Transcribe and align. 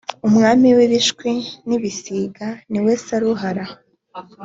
umwami 0.27 0.67
w’ibishwi 0.77 1.31
n’ibisiga 1.67 2.47
niwe 2.69 2.93
saruhara. 3.05 3.65